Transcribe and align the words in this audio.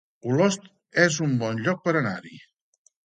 Olost 0.29 0.63
es 1.03 1.19
un 1.27 1.35
bon 1.43 1.61
lloc 1.67 1.85
per 1.89 1.93
anar-hi 2.01 2.33